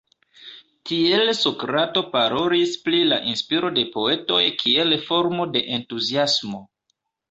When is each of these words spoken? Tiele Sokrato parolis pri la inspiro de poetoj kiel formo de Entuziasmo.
Tiele 0.91 1.35
Sokrato 1.39 2.03
parolis 2.15 2.75
pri 2.87 3.03
la 3.13 3.21
inspiro 3.35 3.73
de 3.79 3.87
poetoj 3.95 4.43
kiel 4.65 5.01
formo 5.09 5.51
de 5.57 5.67
Entuziasmo. 5.81 6.69